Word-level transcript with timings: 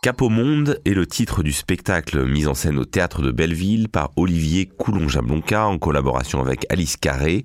Cap 0.00 0.22
au 0.22 0.28
monde 0.28 0.80
est 0.84 0.94
le 0.94 1.08
titre 1.08 1.42
du 1.42 1.50
spectacle 1.50 2.24
mis 2.24 2.46
en 2.46 2.54
scène 2.54 2.78
au 2.78 2.84
théâtre 2.84 3.20
de 3.20 3.32
Belleville 3.32 3.88
par 3.88 4.12
Olivier 4.14 4.66
Coulon-Jablonka 4.66 5.66
en 5.66 5.76
collaboration 5.76 6.40
avec 6.40 6.66
Alice 6.70 6.96
Carré, 6.96 7.42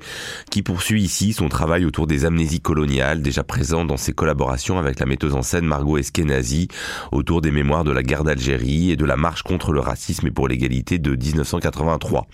qui 0.51 0.61
poursuit 0.61 1.01
ici 1.01 1.33
son 1.33 1.49
travail 1.49 1.83
autour 1.83 2.05
des 2.05 2.25
amnésies 2.25 2.61
coloniales 2.61 3.23
déjà 3.23 3.43
présentes 3.43 3.87
dans 3.87 3.97
ses 3.97 4.13
collaborations 4.13 4.77
avec 4.77 4.99
la 4.99 5.07
metteuse 5.07 5.33
en 5.33 5.41
scène 5.41 5.65
Margot 5.65 5.97
Eskenazi 5.97 6.67
autour 7.11 7.41
des 7.41 7.49
mémoires 7.49 7.85
de 7.85 7.91
la 7.91 8.03
guerre 8.03 8.23
d'Algérie 8.23 8.91
et 8.91 8.97
de 8.97 9.05
la 9.05 9.17
marche 9.17 9.41
contre 9.41 9.73
le 9.73 9.79
racisme 9.79 10.27
et 10.27 10.31
pour 10.31 10.47
l'égalité 10.47 10.99
de 10.99 11.15
1983. 11.15 12.27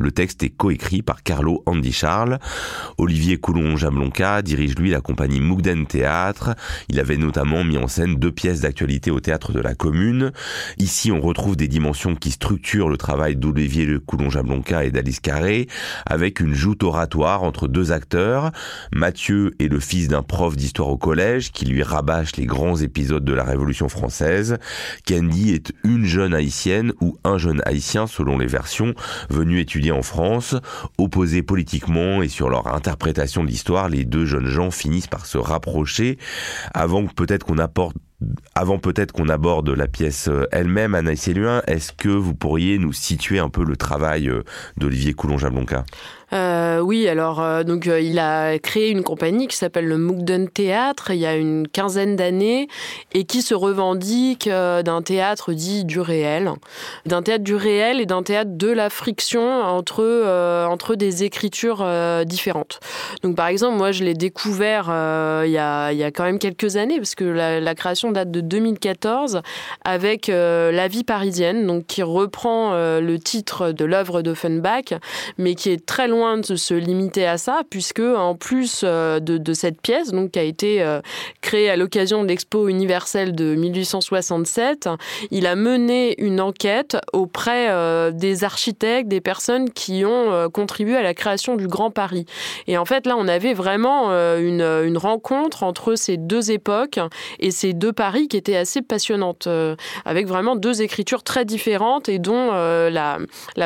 Le 0.00 0.10
texte 0.10 0.42
est 0.42 0.50
coécrit 0.50 1.02
par 1.02 1.22
Carlo 1.22 1.62
Andy 1.66 1.92
Charles. 1.92 2.40
Olivier 2.98 3.38
Coulon-Jablonka 3.38 4.42
dirige 4.42 4.74
lui 4.74 4.90
la 4.90 5.00
compagnie 5.00 5.40
Mougden 5.40 5.86
Théâtre. 5.86 6.56
Il 6.88 6.98
avait 6.98 7.16
notamment 7.16 7.62
mis 7.62 7.78
en 7.78 7.86
scène 7.86 8.16
deux 8.16 8.32
pièces 8.32 8.62
d'actualité 8.62 9.12
au 9.12 9.20
théâtre 9.20 9.52
de 9.52 9.59
la 9.60 9.74
commune. 9.74 10.32
Ici, 10.78 11.12
on 11.12 11.20
retrouve 11.20 11.56
des 11.56 11.68
dimensions 11.68 12.14
qui 12.14 12.30
structurent 12.30 12.88
le 12.88 12.96
travail 12.96 13.36
d'Olivier 13.36 13.86
Le 13.86 14.00
Coulon-Jablonka 14.00 14.84
et 14.84 14.90
d'Alice 14.90 15.20
Carré, 15.20 15.68
avec 16.06 16.40
une 16.40 16.54
joute 16.54 16.82
oratoire 16.82 17.42
entre 17.42 17.68
deux 17.68 17.92
acteurs. 17.92 18.52
Mathieu 18.92 19.54
est 19.58 19.68
le 19.68 19.80
fils 19.80 20.08
d'un 20.08 20.22
prof 20.22 20.56
d'histoire 20.56 20.88
au 20.88 20.98
collège 20.98 21.52
qui 21.52 21.64
lui 21.64 21.82
rabâche 21.82 22.36
les 22.36 22.46
grands 22.46 22.76
épisodes 22.76 23.24
de 23.24 23.32
la 23.32 23.44
Révolution 23.44 23.88
française. 23.88 24.58
Candy 25.06 25.50
est 25.50 25.72
une 25.84 26.04
jeune 26.04 26.34
haïtienne 26.34 26.92
ou 27.00 27.16
un 27.24 27.38
jeune 27.38 27.62
haïtien 27.64 28.06
selon 28.06 28.38
les 28.38 28.46
versions, 28.46 28.94
venu 29.28 29.60
étudier 29.60 29.92
en 29.92 30.02
France. 30.02 30.56
Opposés 30.98 31.42
politiquement 31.42 32.22
et 32.22 32.28
sur 32.28 32.50
leur 32.50 32.74
interprétation 32.74 33.44
de 33.44 33.48
l'histoire, 33.48 33.88
les 33.88 34.04
deux 34.04 34.26
jeunes 34.26 34.48
gens 34.48 34.70
finissent 34.70 35.06
par 35.06 35.26
se 35.26 35.38
rapprocher 35.38 36.18
avant 36.74 37.06
peut-être 37.06 37.44
qu'on 37.44 37.58
apporte 37.58 37.96
avant 38.54 38.78
peut-être 38.78 39.12
qu'on 39.12 39.28
aborde 39.28 39.70
la 39.70 39.88
pièce 39.88 40.28
euh, 40.28 40.46
elle-même, 40.52 40.94
Anaïs 40.94 41.26
Eluin, 41.28 41.62
est-ce 41.66 41.92
que 41.92 42.08
vous 42.08 42.34
pourriez 42.34 42.78
nous 42.78 42.92
situer 42.92 43.38
un 43.38 43.48
peu 43.48 43.64
le 43.64 43.76
travail 43.76 44.28
euh, 44.28 44.42
d'Olivier 44.76 45.14
Coulon-Jablonka? 45.14 45.84
Euh, 46.32 46.78
oui, 46.78 47.08
alors 47.08 47.40
euh, 47.40 47.64
donc 47.64 47.88
euh, 47.88 48.00
il 48.00 48.18
a 48.20 48.58
créé 48.58 48.90
une 48.90 49.02
compagnie 49.02 49.48
qui 49.48 49.56
s'appelle 49.56 49.86
le 49.86 49.98
Moogden 49.98 50.48
Théâtre 50.48 51.10
il 51.10 51.18
y 51.18 51.26
a 51.26 51.34
une 51.34 51.66
quinzaine 51.66 52.14
d'années 52.14 52.68
et 53.14 53.24
qui 53.24 53.42
se 53.42 53.54
revendique 53.54 54.48
d'un 54.48 55.02
théâtre 55.02 55.52
dit 55.52 55.84
du 55.84 56.00
réel, 56.00 56.52
d'un 57.06 57.22
théâtre 57.22 57.42
du 57.42 57.54
réel 57.54 58.00
et 58.00 58.06
d'un 58.06 58.22
théâtre 58.22 58.52
de 58.54 58.68
la 58.68 58.90
friction 58.90 59.62
entre 59.62 60.00
entre 60.68 60.94
des 60.94 61.24
écritures 61.24 61.84
différentes. 62.24 62.80
Donc 63.22 63.36
par 63.36 63.48
exemple, 63.48 63.76
moi 63.76 63.92
je 63.92 64.04
l'ai 64.04 64.14
découvert 64.14 64.84
il 65.44 65.50
y 65.50 65.58
a 65.58 65.90
il 65.90 65.98
y 65.98 66.04
a 66.04 66.10
quand 66.10 66.24
même 66.24 66.38
quelques 66.38 66.76
années 66.76 66.98
parce 66.98 67.14
que 67.14 67.24
la, 67.24 67.60
la 67.60 67.74
création 67.74 68.12
date 68.12 68.30
de 68.30 68.40
2014 68.40 69.42
avec 69.84 70.28
La 70.28 70.88
vie 70.88 71.04
parisienne, 71.04 71.66
donc 71.66 71.86
qui 71.86 72.02
reprend 72.02 72.72
le 72.74 73.16
titre 73.18 73.72
de 73.72 73.84
l'œuvre 73.84 74.22
d'Offenbach, 74.22 74.94
mais 75.38 75.54
qui 75.54 75.70
est 75.70 75.84
très 75.84 76.08
loin 76.08 76.19
de 76.20 76.56
se 76.56 76.74
limiter 76.74 77.26
à 77.26 77.38
ça, 77.38 77.62
puisque 77.70 78.00
en 78.00 78.34
plus 78.34 78.82
euh, 78.84 79.20
de, 79.20 79.54
cette 79.54 79.80
pièce, 79.80 80.10
donc 80.12 80.32
qui 80.32 80.38
a 80.38 80.42
été 80.42 80.82
euh, 80.82 81.00
créée 81.40 81.70
à 81.70 81.76
l'occasion 81.76 82.22
de 82.22 82.28
l'Expo 82.28 82.68
universelle 82.68 83.34
de 83.34 83.54
1867, 83.54 84.90
il 85.30 85.46
a 85.46 85.56
mené 85.56 86.20
une 86.22 86.40
enquête 86.40 86.98
auprès 87.14 87.70
euh, 87.70 88.10
des 88.10 88.44
architectes, 88.44 89.08
des 89.08 89.22
personnes 89.22 89.70
qui 89.70 90.04
ont 90.04 90.50
contribué 90.50 90.96
à 90.96 91.02
la 91.02 91.14
création 91.14 91.56
du 91.56 91.66
Grand 91.66 91.90
Paris. 91.90 92.26
Et 92.66 92.76
en 92.76 92.84
fait, 92.84 93.06
là, 93.06 93.16
on 93.16 93.26
avait 93.26 93.54
vraiment 93.54 94.10
une, 94.10 94.98
rencontre 94.98 95.62
entre 95.62 95.94
ces 95.94 96.18
deux 96.18 96.50
époques 96.50 97.00
et 97.38 97.50
ces 97.50 97.72
deux 97.72 97.92
Paris 97.92 98.28
qui 98.28 98.36
étaient 98.36 98.56
assez 98.56 98.82
passionnantes, 98.82 99.48
avec 100.04 100.26
vraiment 100.26 100.56
deux 100.56 100.82
écritures 100.82 101.22
très 101.22 101.44
différentes 101.44 102.08
et 102.08 102.18
dont 102.18 102.50
la, 102.52 103.18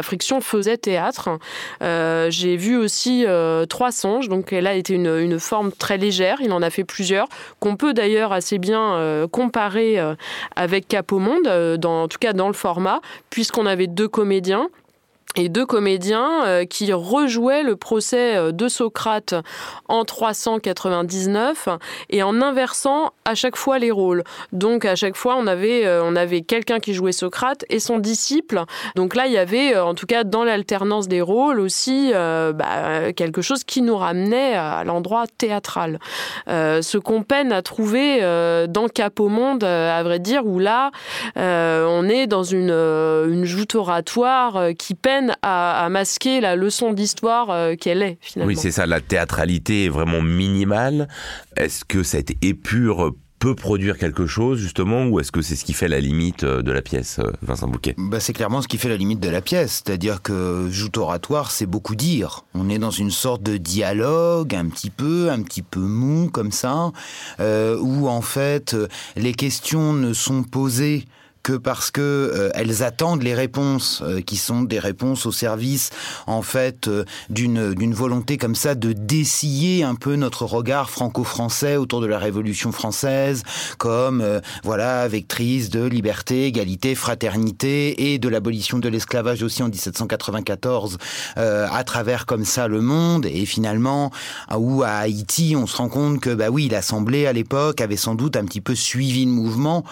friction 0.02 0.40
faisait 0.40 0.76
théâtre. 0.76 1.30
J'ai 2.44 2.58
vu 2.58 2.76
aussi 2.76 3.24
euh, 3.26 3.64
trois 3.64 3.90
songes, 3.90 4.28
donc 4.28 4.52
elle 4.52 4.66
a 4.66 4.74
été 4.74 4.92
une, 4.92 5.40
forme 5.40 5.72
très 5.72 5.96
légère, 5.96 6.42
il 6.42 6.52
en 6.52 6.60
a 6.60 6.68
fait 6.68 6.84
plusieurs, 6.84 7.26
qu'on 7.58 7.76
peut 7.76 7.94
d'ailleurs 7.94 8.32
assez 8.32 8.58
bien 8.58 8.96
euh, 8.96 9.26
comparer 9.26 9.98
euh, 9.98 10.14
avec 10.54 10.86
Cap 10.86 11.10
au 11.12 11.18
Monde, 11.18 11.48
dans, 11.78 12.02
en 12.02 12.08
tout 12.08 12.18
cas 12.18 12.34
dans 12.34 12.48
le 12.48 12.52
format, 12.52 13.00
puisqu'on 13.30 13.64
avait 13.64 13.86
deux 13.86 14.08
comédiens 14.08 14.68
et 15.36 15.48
deux 15.48 15.66
comédiens 15.66 16.44
euh, 16.44 16.64
qui 16.64 16.92
rejouaient 16.92 17.62
le 17.62 17.76
procès 17.76 18.36
euh, 18.36 18.52
de 18.52 18.68
Socrate 18.68 19.34
en 19.88 20.04
399 20.04 21.68
et 22.10 22.22
en 22.22 22.40
inversant 22.40 23.12
à 23.24 23.34
chaque 23.34 23.56
fois 23.56 23.78
les 23.78 23.90
rôles. 23.90 24.22
Donc 24.52 24.84
à 24.84 24.94
chaque 24.94 25.16
fois 25.16 25.36
on 25.36 25.46
avait 25.46 25.86
euh, 25.86 26.02
on 26.04 26.14
avait 26.14 26.42
quelqu'un 26.42 26.78
qui 26.78 26.94
jouait 26.94 27.12
Socrate 27.12 27.64
et 27.68 27.80
son 27.80 27.98
disciple. 27.98 28.62
Donc 28.94 29.14
là 29.14 29.26
il 29.26 29.32
y 29.32 29.38
avait 29.38 29.76
en 29.76 29.94
tout 29.94 30.06
cas 30.06 30.24
dans 30.24 30.44
l'alternance 30.44 31.08
des 31.08 31.20
rôles 31.20 31.60
aussi 31.60 32.12
bah, 32.12 33.12
quelque 33.12 33.42
chose 33.42 33.64
qui 33.64 33.82
nous 33.82 33.96
ramenait 33.96 34.54
à 34.54 34.84
l'endroit 34.84 35.24
théâtral. 35.38 35.98
ce 36.46 36.98
qu'on 36.98 37.22
peine 37.22 37.52
à 37.52 37.62
trouver 37.62 38.20
dans 38.68 38.88
Cap 38.88 39.18
au 39.20 39.28
monde 39.28 39.64
à 39.64 40.02
vrai 40.02 40.18
dire 40.18 40.46
où 40.46 40.58
là 40.58 40.90
on 41.36 42.08
est 42.08 42.26
dans 42.26 42.42
une 42.42 42.70
une 42.70 43.44
joute 43.44 43.74
oratoire 43.74 44.68
qui 44.78 44.94
peine 44.94 45.23
à, 45.42 45.88
masquer 45.90 46.40
la 46.40 46.56
leçon 46.56 46.92
d'histoire 46.92 47.50
euh, 47.50 47.74
qu'elle 47.76 48.02
est 48.02 48.18
finalement. 48.20 48.48
Oui, 48.48 48.56
c'est 48.56 48.70
ça, 48.70 48.86
la 48.86 49.00
théâtralité 49.00 49.86
est 49.86 49.88
vraiment 49.88 50.22
minimale. 50.22 51.08
Est-ce 51.56 51.84
que 51.84 52.02
cette 52.02 52.32
épure 52.42 53.14
peut 53.38 53.54
produire 53.54 53.98
quelque 53.98 54.26
chose 54.26 54.58
justement 54.58 55.06
ou 55.06 55.20
est-ce 55.20 55.30
que 55.30 55.42
c'est 55.42 55.56
ce 55.56 55.64
qui 55.64 55.74
fait 55.74 55.88
la 55.88 56.00
limite 56.00 56.44
euh, 56.44 56.62
de 56.62 56.72
la 56.72 56.80
pièce, 56.80 57.18
euh, 57.18 57.30
Vincent 57.42 57.68
Bouquet? 57.68 57.94
Bah, 57.98 58.20
C'est 58.20 58.32
clairement 58.32 58.62
ce 58.62 58.68
qui 58.68 58.78
fait 58.78 58.88
la 58.88 58.96
limite 58.96 59.20
de 59.20 59.28
la 59.28 59.42
pièce, 59.42 59.82
c'est-à-dire 59.84 60.22
que 60.22 60.68
joute 60.70 60.96
oratoire, 60.96 61.50
c'est 61.50 61.66
beaucoup 61.66 61.94
dire. 61.94 62.44
On 62.54 62.70
est 62.70 62.78
dans 62.78 62.90
une 62.90 63.10
sorte 63.10 63.42
de 63.42 63.56
dialogue 63.56 64.54
un 64.54 64.66
petit 64.66 64.90
peu, 64.90 65.30
un 65.30 65.42
petit 65.42 65.62
peu 65.62 65.80
mou 65.80 66.30
comme 66.30 66.52
ça, 66.52 66.90
où 67.38 68.08
en 68.08 68.22
fait 68.22 68.76
les 69.16 69.34
questions 69.34 69.92
ne 69.92 70.12
sont 70.12 70.42
posées 70.42 71.04
que 71.44 71.52
parce 71.52 71.90
que 71.90 72.00
euh, 72.00 72.50
elles 72.54 72.82
attendent 72.82 73.22
les 73.22 73.34
réponses 73.34 74.02
euh, 74.02 74.20
qui 74.22 74.36
sont 74.36 74.62
des 74.62 74.78
réponses 74.78 75.26
au 75.26 75.32
service 75.32 75.90
en 76.26 76.40
fait 76.40 76.88
euh, 76.88 77.04
d'une 77.28 77.74
d'une 77.74 77.92
volonté 77.92 78.38
comme 78.38 78.54
ça 78.54 78.74
de 78.74 78.92
dessiller 78.92 79.84
un 79.84 79.94
peu 79.94 80.16
notre 80.16 80.46
regard 80.46 80.88
franco-français 80.88 81.76
autour 81.76 82.00
de 82.00 82.06
la 82.06 82.18
Révolution 82.18 82.72
française 82.72 83.42
comme 83.76 84.40
voilà 84.62 85.06
vectrice 85.06 85.68
de 85.68 85.84
liberté, 85.84 86.46
égalité, 86.46 86.94
fraternité 86.94 88.12
et 88.12 88.18
de 88.18 88.28
l'abolition 88.30 88.78
de 88.78 88.88
l'esclavage 88.88 89.42
aussi 89.42 89.62
en 89.62 89.68
1794 89.68 90.96
à 91.36 91.84
travers 91.84 92.24
comme 92.24 92.44
ça 92.44 92.68
le 92.68 92.80
monde. 92.80 93.26
Et 93.26 93.44
finalement 93.44 94.10
où 94.56 94.82
à 94.82 94.88
Haïti 94.88 95.54
on 95.56 95.66
se 95.66 95.76
rend 95.76 95.90
compte 95.90 96.20
que 96.20 96.30
bah 96.30 96.48
oui 96.50 96.68
l'Assemblée 96.70 97.26
à 97.26 97.34
l'époque 97.34 97.82
avait 97.82 97.98
sans 97.98 98.14
doute 98.14 98.36
un 98.36 98.44
petit 98.44 98.62
peu 98.62 98.74
suivi 98.74 99.26
le 99.26 99.32
mouvement 99.32 99.84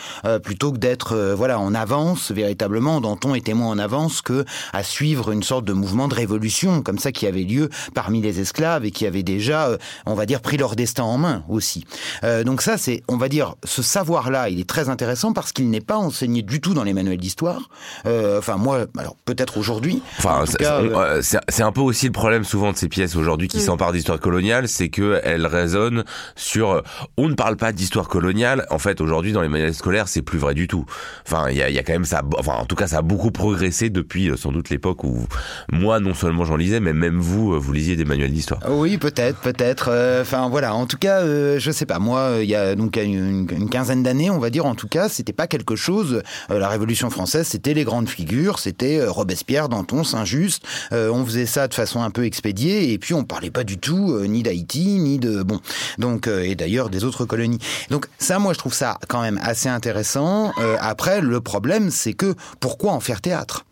plutôt 0.42 0.72
que 0.72 0.78
d'être 0.78 1.34
voilà, 1.42 1.58
en 1.58 1.74
avance 1.74 2.30
véritablement, 2.30 3.00
Danton 3.00 3.34
était 3.34 3.52
moins 3.52 3.70
en 3.70 3.78
avance 3.80 4.22
que 4.22 4.44
à 4.72 4.84
suivre 4.84 5.32
une 5.32 5.42
sorte 5.42 5.64
de 5.64 5.72
mouvement 5.72 6.06
de 6.06 6.14
révolution 6.14 6.82
comme 6.82 6.98
ça 6.98 7.10
qui 7.10 7.26
avait 7.26 7.42
lieu 7.42 7.68
parmi 7.94 8.20
les 8.20 8.38
esclaves 8.38 8.84
et 8.84 8.92
qui 8.92 9.08
avait 9.08 9.24
déjà, 9.24 9.66
euh, 9.66 9.76
on 10.06 10.14
va 10.14 10.24
dire, 10.24 10.40
pris 10.40 10.56
leur 10.56 10.76
destin 10.76 11.02
en 11.02 11.18
main 11.18 11.42
aussi. 11.48 11.84
Euh, 12.22 12.44
donc 12.44 12.62
ça, 12.62 12.78
c'est, 12.78 13.02
on 13.08 13.16
va 13.16 13.28
dire, 13.28 13.56
ce 13.64 13.82
savoir-là, 13.82 14.50
il 14.50 14.60
est 14.60 14.68
très 14.68 14.88
intéressant 14.88 15.32
parce 15.32 15.50
qu'il 15.50 15.68
n'est 15.68 15.80
pas 15.80 15.96
enseigné 15.96 16.42
du 16.42 16.60
tout 16.60 16.74
dans 16.74 16.84
les 16.84 16.92
manuels 16.92 17.18
d'histoire. 17.18 17.70
Euh, 18.06 18.38
enfin, 18.38 18.56
moi, 18.56 18.86
alors 18.96 19.16
peut-être 19.24 19.58
aujourd'hui. 19.58 20.00
Enfin, 20.18 20.44
c'est 20.46 21.62
un 21.64 21.72
peu 21.72 21.80
aussi 21.80 22.06
le 22.06 22.12
problème 22.12 22.44
souvent 22.44 22.70
de 22.70 22.76
ces 22.76 22.88
pièces 22.88 23.16
aujourd'hui 23.16 23.48
qui 23.48 23.60
s'emparent 23.60 23.90
d'histoire 23.90 24.20
coloniale, 24.20 24.68
c'est 24.68 24.90
que 24.90 25.20
elles 25.24 25.48
résonnent 25.48 26.04
sur. 26.36 26.84
On 27.16 27.28
ne 27.28 27.34
parle 27.34 27.56
pas 27.56 27.72
d'histoire 27.72 28.06
coloniale. 28.06 28.64
En 28.70 28.78
fait, 28.78 29.00
aujourd'hui, 29.00 29.32
dans 29.32 29.42
les 29.42 29.48
manuels 29.48 29.74
scolaires, 29.74 30.06
c'est 30.06 30.22
plus 30.22 30.38
vrai 30.38 30.54
du 30.54 30.68
tout. 30.68 30.86
Enfin, 31.32 31.50
il 31.50 31.56
y 31.56 31.62
a, 31.62 31.82
quand 31.82 31.94
même 31.94 32.04
ça. 32.04 32.20
Enfin, 32.38 32.56
en 32.56 32.66
tout 32.66 32.76
cas, 32.76 32.86
ça 32.86 32.98
a 32.98 33.02
beaucoup 33.02 33.30
progressé 33.30 33.88
depuis 33.88 34.28
euh, 34.28 34.36
sans 34.36 34.52
doute 34.52 34.68
l'époque 34.68 35.02
où 35.02 35.26
moi, 35.70 35.98
non 35.98 36.12
seulement 36.12 36.44
j'en 36.44 36.56
lisais, 36.56 36.78
mais 36.78 36.92
même 36.92 37.18
vous, 37.18 37.54
euh, 37.54 37.58
vous 37.58 37.72
lisiez 37.72 37.96
des 37.96 38.04
manuels 38.04 38.32
d'histoire. 38.32 38.60
Oui, 38.68 38.98
peut-être, 38.98 39.38
peut-être. 39.38 39.88
Euh, 39.90 40.20
enfin, 40.20 40.50
voilà. 40.50 40.74
En 40.74 40.84
tout 40.84 40.98
cas, 40.98 41.22
je 41.24 41.70
sais 41.70 41.86
pas. 41.86 41.98
Moi, 41.98 42.40
il 42.42 42.50
y 42.50 42.54
a 42.54 42.74
donc 42.74 42.96
une, 42.96 43.46
quinzaine 43.70 44.02
d'années, 44.02 44.28
on 44.28 44.38
va 44.38 44.50
dire. 44.50 44.66
En 44.66 44.74
tout 44.74 44.88
cas, 44.88 45.08
c'était 45.08 45.32
pas 45.32 45.46
quelque 45.46 45.74
chose. 45.74 46.22
la 46.50 46.68
Révolution 46.68 47.08
française, 47.08 47.46
c'était 47.46 47.72
les 47.72 47.84
grandes 47.84 48.10
figures, 48.10 48.58
c'était 48.58 49.02
Robespierre, 49.04 49.70
Danton, 49.70 50.04
Saint-Just. 50.04 50.62
on 50.90 51.24
faisait 51.24 51.46
ça 51.46 51.66
de 51.66 51.74
façon 51.74 52.02
un 52.02 52.10
peu 52.10 52.24
expédiée, 52.24 52.92
et 52.92 52.98
puis 52.98 53.14
on 53.14 53.24
parlait 53.24 53.50
pas 53.50 53.64
du 53.64 53.78
tout 53.78 54.18
ni 54.26 54.42
d'Haïti, 54.42 54.98
ni 54.98 55.18
de 55.18 55.42
bon. 55.42 55.60
Donc, 55.98 56.26
et 56.26 56.54
d'ailleurs 56.54 56.90
des 56.90 57.04
autres 57.04 57.24
colonies. 57.24 57.58
Donc 57.90 58.06
ça, 58.18 58.38
moi, 58.38 58.52
je 58.52 58.58
trouve 58.58 58.74
ça 58.74 58.98
quand 59.08 59.22
même 59.22 59.40
assez 59.42 59.70
intéressant. 59.70 60.52
après 60.80 61.21
le 61.22 61.40
problème, 61.40 61.90
c'est 61.90 62.14
que 62.14 62.34
pourquoi 62.60 62.92
en 62.92 63.00
faire 63.00 63.20
théâtre? 63.20 63.64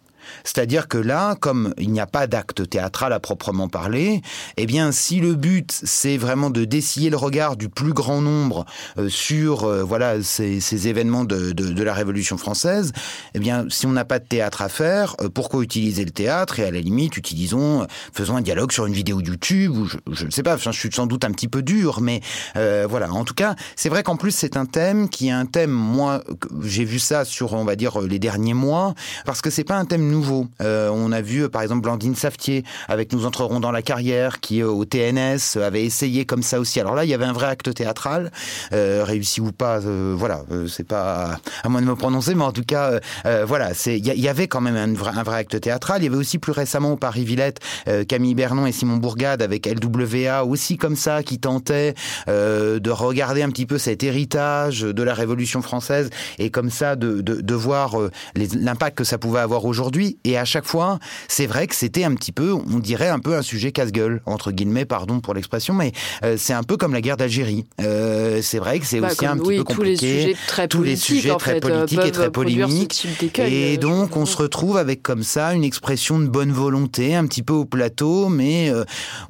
C'est-à-dire 0.45 0.89
que 0.89 0.99
là, 0.99 1.37
comme 1.39 1.75
il 1.79 1.91
n'y 1.91 2.01
a 2.01 2.07
pas 2.07 2.27
d'acte 2.27 2.69
théâtral 2.69 3.13
à 3.13 3.21
proprement 3.21 3.69
parler, 3.69 4.23
eh 4.57 4.67
bien, 4.67 4.93
si 4.93 5.21
le 5.21 5.35
but 5.35 5.81
c'est 5.85 6.17
vraiment 6.17 6.51
de 6.51 6.65
dessiller 6.65 7.11
le 7.11 7.17
regard 7.17 7.57
du 7.57 7.69
plus 7.69 7.93
grand 7.93 8.21
nombre 8.21 8.67
euh, 8.99 9.09
sur 9.09 9.65
euh, 9.65 9.83
voilà 9.83 10.23
ces, 10.23 10.61
ces 10.61 10.89
événements 10.89 11.25
de, 11.25 11.53
de, 11.53 11.73
de, 11.73 11.83
la 11.83 11.95
Révolution 11.95 12.37
française, 12.37 12.93
eh 13.35 13.39
bien, 13.39 13.67
si 13.69 13.87
on 13.87 13.93
n'a 13.93 14.05
pas 14.05 14.19
de 14.19 14.25
théâtre 14.25 14.63
à 14.63 14.69
faire, 14.69 15.17
euh, 15.21 15.29
pourquoi 15.29 15.63
utiliser 15.63 16.05
le 16.05 16.11
théâtre 16.11 16.59
Et 16.59 16.65
à 16.65 16.71
la 16.71 16.81
limite, 16.81 17.17
utilisons, 17.17 17.87
faisons 18.13 18.37
un 18.37 18.41
dialogue 18.41 18.73
sur 18.73 18.87
une 18.87 18.95
vidéo 18.95 19.21
YouTube 19.21 19.77
ou 19.77 19.87
je 20.13 20.25
ne 20.25 20.31
sais 20.31 20.43
pas. 20.43 20.57
Je 20.57 20.71
suis 20.71 20.91
sans 20.93 21.07
doute 21.07 21.25
un 21.25 21.33
petit 21.33 21.49
peu 21.49 21.63
dur, 21.63 22.01
mais 22.01 22.21
voilà. 22.55 23.13
En 23.13 23.25
tout 23.25 23.35
cas, 23.35 23.55
c'est 23.77 23.89
vrai 23.89 24.03
qu'en 24.03 24.17
plus 24.17 24.31
c'est 24.31 24.57
un 24.57 24.67
thème 24.67 25.09
qui 25.09 25.29
est 25.29 25.33
un 25.33 25.47
thème. 25.47 25.71
Moi, 25.71 26.23
j'ai 26.63 26.85
vu 26.85 26.99
ça 26.99 27.25
sur, 27.25 27.55
on 27.55 27.65
va 27.65 27.77
dire, 27.77 28.01
les 28.01 28.19
derniers 28.19 28.55
mois, 28.55 28.95
parce 29.25 29.41
que 29.41 29.51
c'est 29.51 29.65
pas 29.65 29.77
un 29.77 29.85
thème 29.85 30.09
nouveau. 30.09 30.20
On 30.61 31.13
a 31.13 31.21
vu, 31.21 31.49
par 31.49 31.63
exemple, 31.63 31.83
Blandine 31.83 32.15
Saftier 32.15 32.65
avec 32.89 33.13
Nous 33.13 33.27
entrerons 33.27 33.61
dans 33.61 33.73
la 33.73 33.83
carrière, 33.83 34.41
qui 34.41 34.63
au 34.63 34.85
TNS 34.85 35.59
avait 35.61 35.85
essayé 35.85 36.25
comme 36.25 36.43
ça 36.43 36.61
aussi. 36.61 36.81
Alors 36.81 36.95
là, 36.95 37.05
il 37.05 37.11
y 37.11 37.15
avait 37.15 37.25
un 37.25 37.33
vrai 37.33 37.47
acte 37.47 37.73
théâtral, 37.75 38.31
euh, 38.73 39.05
réussi 39.05 39.41
ou 39.41 39.53
pas, 39.53 39.81
euh, 39.85 40.15
voilà, 40.17 40.43
euh, 40.51 40.67
c'est 40.67 40.87
pas 40.87 41.39
à 41.63 41.69
moi 41.69 41.81
de 41.81 41.87
me 41.87 41.95
prononcer, 41.95 42.35
mais 42.35 42.45
en 42.45 42.53
tout 42.53 42.65
cas, 42.65 43.01
euh, 43.27 43.45
voilà, 43.47 43.71
il 43.87 44.07
y, 44.07 44.29
avait 44.29 44.49
quand 44.49 44.61
même 44.61 44.77
un 44.77 44.93
vrai, 44.93 45.39
acte 45.39 45.61
théâtral. 45.61 46.03
Il 46.03 46.05
y 46.05 46.09
avait 46.09 46.17
aussi 46.17 46.39
plus 46.39 46.53
récemment 46.53 46.93
au 46.93 46.97
Paris 46.97 47.25
Villette 47.25 47.61
Camille 48.09 48.35
Bernon 48.35 48.67
et 48.67 48.73
Simon 48.73 48.97
Bourgade 48.97 49.43
avec 49.43 49.67
LWA 49.67 50.45
aussi 50.45 50.77
comme 50.77 50.97
ça 50.97 51.23
qui 51.23 51.39
tentaient 51.39 51.95
de 52.27 52.91
regarder 52.91 53.43
un 53.43 53.51
petit 53.51 53.67
peu 53.67 53.79
cet 53.79 54.03
héritage 54.03 54.81
de 54.83 55.03
la 55.03 55.15
Révolution 55.15 55.63
française 55.63 56.11
et 56.39 56.51
comme 56.51 56.71
ça 56.71 56.97
de 56.97 57.55
voir 57.55 57.97
l'impact 58.35 58.99
que 58.99 59.05
ça 59.05 59.19
pouvait 59.19 59.41
avoir 59.41 59.65
aujourd'hui. 59.65 60.00
Et 60.25 60.39
à 60.39 60.45
chaque 60.45 60.67
fois, 60.67 60.99
c'est 61.29 61.47
vrai 61.47 61.67
que 61.67 61.75
c'était 61.75 62.05
un 62.05 62.15
petit 62.15 62.33
peu, 62.33 62.53
on 62.53 62.79
dirait 62.79 63.09
un 63.09 63.19
peu 63.19 63.37
un 63.37 63.43
sujet 63.43 63.73
casse-gueule 63.73 64.23
entre 64.27 64.53
guillemets, 64.53 64.85
pardon 64.85 65.21
pour 65.21 65.35
l'expression 65.35 65.61
mais 65.75 65.93
euh, 66.25 66.37
c'est 66.39 66.53
un 66.53 66.63
peu 66.63 66.77
comme 66.77 66.93
la 66.93 67.01
guerre 67.01 67.17
d'Algérie. 67.17 67.67
Euh, 67.81 68.41
c'est 68.43 68.59
vrai 68.59 68.79
que 68.79 68.87
c'est 68.87 69.01
bah, 69.01 69.09
aussi 69.11 69.27
un 69.27 69.37
petit 69.37 69.59
peu 69.59 69.65
compliqué. 69.65 69.77
Tous 69.77 69.83
les 69.83 69.97
sujets 69.97 70.37
très 70.47 70.69
tous 70.69 70.83
les 70.83 70.97
sujets 70.97 71.37
très 71.37 71.61
politiques 71.61 72.01
et 72.05 72.11
très 72.11 72.31
polémiques. 72.31 73.07
Et 73.39 73.75
euh, 73.75 73.77
donc 73.77 74.17
on 74.17 74.27
se 74.27 74.37
retrouve 74.37 74.77
avec 74.77 75.03
comme 75.03 75.23
ça 75.23 75.55
une 75.55 75.65
expression 75.65 76.19
de 76.19 76.27
bonne 76.27 76.53
volonté, 76.53 77.15
un 77.15 77.27
petit 77.27 77.43
peu 77.43 77.53
au 77.53 77.65
plateau, 77.65 78.29
mais 78.29 78.73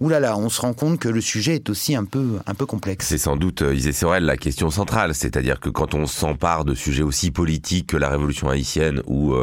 oulala, 0.00 0.36
on 0.36 0.48
se 0.48 0.60
rend 0.60 0.72
compte 0.72 0.98
que 0.98 1.08
le 1.08 1.20
sujet 1.20 1.56
est 1.56 1.70
aussi 1.70 1.94
un 1.94 2.04
peu 2.04 2.38
un 2.46 2.54
peu 2.54 2.66
complexe. 2.66 3.06
C'est 3.06 3.18
sans 3.18 3.36
doute 3.36 3.62
Isée 3.72 3.92
Sorel 3.92 4.24
la 4.24 4.36
question 4.36 4.70
centrale, 4.70 5.14
c'est-à-dire 5.14 5.60
que 5.60 5.68
quand 5.68 5.94
on 5.94 6.06
s'empare 6.06 6.64
de 6.64 6.74
sujets 6.74 7.02
aussi 7.02 7.30
politiques 7.30 7.88
que 7.88 7.96
la 7.96 8.08
révolution 8.08 8.48
haïtienne 8.48 9.02
ou 9.06 9.34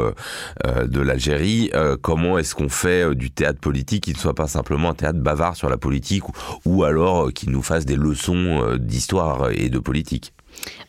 de 0.64 1.00
l'Algérie, 1.18 1.72
comment 2.00 2.38
est-ce 2.38 2.54
qu'on 2.54 2.68
fait 2.68 3.14
du 3.16 3.30
théâtre 3.30 3.58
politique 3.58 4.04
qui 4.04 4.12
ne 4.12 4.18
soit 4.18 4.34
pas 4.34 4.46
simplement 4.46 4.90
un 4.90 4.94
théâtre 4.94 5.18
bavard 5.18 5.56
sur 5.56 5.68
la 5.68 5.76
politique 5.76 6.22
ou 6.64 6.84
alors 6.84 7.26
euh, 7.26 7.30
qu'il 7.30 7.50
nous 7.50 7.62
fasse 7.62 7.84
des 7.84 7.96
leçons 7.96 8.62
euh, 8.62 8.78
d'histoire 8.78 9.50
et 9.50 9.68
de 9.68 9.78
politique? 9.78 10.32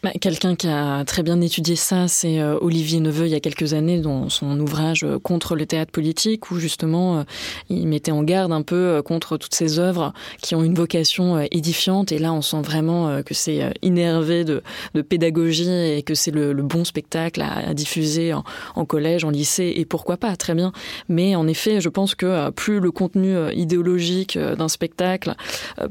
Bah, 0.02 0.12
quelqu'un 0.12 0.56
qui 0.56 0.68
a 0.68 1.04
très 1.04 1.24
bien 1.24 1.42
étudié 1.42 1.76
ça, 1.76 2.08
c'est 2.08 2.40
euh, 2.40 2.58
Olivier 2.62 3.02
Neveu, 3.02 3.26
il 3.26 3.32
y 3.32 3.36
a 3.36 3.42
quelques 3.42 3.74
années, 3.74 4.00
dans 4.00 4.30
son 4.30 4.58
ouvrage 4.60 5.04
euh, 5.04 5.20
Contre 5.20 5.56
le 5.56 5.66
théâtre 5.66 5.92
politique, 5.92 6.52
où 6.52 6.58
justement 6.58 7.20
euh, 7.20 7.24
il 7.70 7.86
mettait 7.86 8.12
en 8.12 8.24
garde 8.24 8.54
un 8.54 8.62
peu 8.62 9.02
contre 9.04 9.36
toutes 9.36 9.54
ces 9.54 9.78
œuvres 9.78 10.14
qui 10.42 10.56
ont 10.56 10.64
une 10.64 10.74
vocation 10.74 11.46
édifiante. 11.52 12.14
Et 12.14 12.20
là, 12.20 12.32
on 12.32 12.42
sent 12.42 12.62
vraiment 12.62 13.22
que 13.24 13.34
c'est 13.34 13.74
innervé 13.82 14.46
de, 14.46 14.62
pédagogie 15.02 15.70
et 15.70 16.04
que 16.04 16.16
c'est 16.16 16.32
le, 16.32 16.54
bon 16.54 16.86
spectacle 16.86 17.42
à, 17.42 17.74
diffuser 17.74 18.34
en, 18.34 18.86
collège, 18.86 19.24
en 19.24 19.30
lycée, 19.30 19.74
et 19.76 19.86
pourquoi 19.86 20.18
pas, 20.18 20.36
très 20.36 20.56
bien. 20.56 20.72
Mais 21.10 21.36
en 21.36 21.48
effet, 21.48 21.82
je 21.82 21.90
pense 21.90 22.16
que 22.16 22.50
plus 22.52 22.80
le 22.80 22.92
contenu 22.92 23.36
idéologique 23.54 24.38
d'un 24.38 24.68
spectacle, 24.68 25.36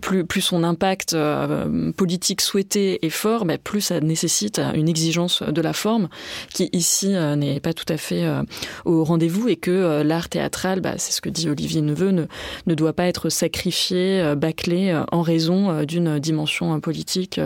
plus, 0.01 0.25
plus 0.25 0.41
son 0.41 0.65
impact 0.65 1.17
politique 1.97 2.41
souhaité 2.41 3.05
est 3.05 3.11
fort, 3.11 3.45
bah, 3.45 3.59
plus 3.69 3.83
ça 3.83 4.01
nécessite 4.01 4.63
une 4.75 4.89
exigence 4.89 5.43
de 5.43 5.61
la 5.61 5.75
forme 5.75 6.09
qui 6.55 6.71
ici 6.73 7.15
euh, 7.15 7.37
n'est 7.37 7.61
pas 7.61 7.75
tout 7.75 7.85
à 7.91 7.99
fait 7.99 8.25
euh, 8.25 8.43
au 8.87 9.05
rendez-vous 9.05 9.47
et 9.49 9.57
que 9.57 9.71
euh, 9.71 10.03
l'art 10.03 10.31
théâtral, 10.31 10.81
bah, 10.81 10.95
c'est 10.97 11.13
ce 11.13 11.21
que 11.21 11.29
dit 11.29 11.51
Olivier 11.51 11.83
Neveu, 11.83 12.11
ne, 12.11 12.75
doit 12.75 12.95
pas 12.95 13.05
être 13.05 13.29
sacrifié, 13.29 14.35
bâclé 14.37 14.99
en 15.13 15.21
raison 15.21 15.83
d'une 15.83 16.19
dimension 16.21 16.79
politique 16.81 17.41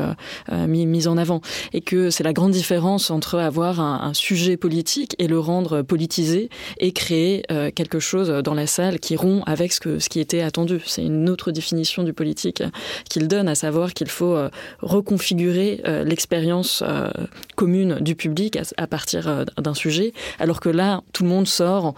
mise 0.50 1.08
en 1.08 1.16
avant. 1.16 1.40
Et 1.72 1.80
que 1.80 2.10
c'est 2.10 2.22
la 2.22 2.34
grande 2.34 2.52
différence 2.52 3.10
entre 3.10 3.38
avoir 3.38 3.80
un, 3.80 4.12
sujet 4.12 4.58
politique 4.58 5.16
et 5.18 5.26
le 5.26 5.38
rendre 5.38 5.80
politisé 5.80 6.50
et 6.78 6.92
créer 6.92 7.42
quelque 7.74 7.98
chose 7.98 8.28
dans 8.28 8.52
la 8.52 8.66
salle 8.66 9.00
qui 9.00 9.16
rompt 9.16 9.42
avec 9.46 9.72
ce, 9.72 9.98
ce 9.98 10.08
qui 10.10 10.20
était 10.20 10.42
attendu. 10.42 10.80
C'est 10.84 11.02
une 11.02 11.30
autre 11.30 11.50
définition 11.50 12.02
du 12.02 12.12
politique 12.12 12.62
qu'il 13.08 13.26
donne, 13.26 13.48
à 13.48 13.54
savoir 13.54 13.94
qu'il 13.94 14.08
faut 14.08 14.36
reconfigurer 14.82 15.80
l'expérience 16.12 16.82
euh, 16.86 17.08
commune 17.56 17.98
du 18.00 18.14
public 18.14 18.58
à, 18.76 18.86
partir 18.86 19.28
euh, 19.28 19.44
d'un 19.56 19.72
sujet, 19.72 20.12
alors 20.38 20.60
que 20.60 20.68
là, 20.68 21.00
tout 21.14 21.22
le 21.22 21.30
monde 21.30 21.46
sort, 21.46 21.94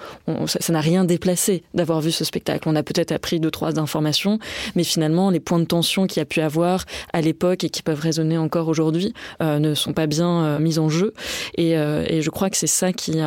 ça 0.47 0.73
n'a 0.73 0.81
rien 0.81 1.05
déplacé 1.05 1.65
d'avoir 1.75 2.01
vu 2.01 2.13
ce 2.13 2.25
spectacle. 2.25 2.69
On 2.69 2.77
a 2.77 2.85
peut-être 2.85 3.11
appris 3.11 3.41
deux, 3.41 3.51
trois 3.51 3.81
informations, 3.81 4.39
mais 4.77 4.85
finalement, 4.85 5.31
les 5.31 5.41
points 5.41 5.59
de 5.59 5.65
tension 5.65 6.07
qu'il 6.07 6.21
y 6.21 6.23
a 6.23 6.27
pu 6.27 6.41
avoir 6.41 6.85
à 7.13 7.21
l'époque 7.21 7.65
et 7.65 7.71
qui 7.71 7.83
peuvent 7.83 8.01
résonner 8.01 8.39
encore 8.39 8.69
aujourd'hui 8.69 9.15
euh, 9.43 9.59
ne 9.59 9.75
sont 9.75 9.93
pas 9.93 10.07
bien 10.07 10.61
mis 10.61 10.79
en 10.79 10.89
jeu. 10.89 11.13
Et, 11.57 11.73
et 11.73 12.23
je 12.23 12.31
crois 12.31 12.51
que 12.51 12.57
c'est 12.57 12.69
ça 12.69 12.93
qui, 12.93 13.19